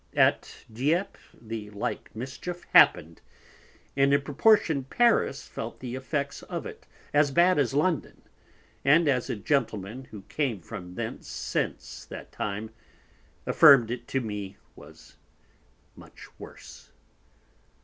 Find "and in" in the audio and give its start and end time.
3.95-4.21